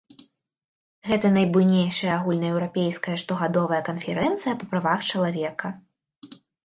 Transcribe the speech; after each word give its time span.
Гэта 1.09 1.27
найбуйнейшая 1.33 2.09
агульнаеўрапейская 2.21 3.15
штогадовая 3.25 3.81
канферэнцыя 3.91 4.53
па 4.63 4.71
правах 4.73 4.99
чалавека. 5.13 5.67